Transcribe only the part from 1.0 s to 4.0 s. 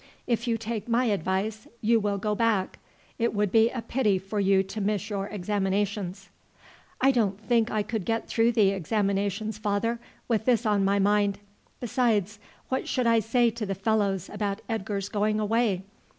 advice, you will go back; it would be a